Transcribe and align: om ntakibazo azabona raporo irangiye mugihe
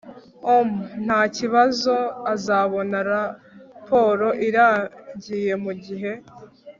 om 0.55 0.67
ntakibazo 1.05 1.95
azabona 2.33 2.97
raporo 3.11 4.27
irangiye 4.47 5.51
mugihe 5.63 6.11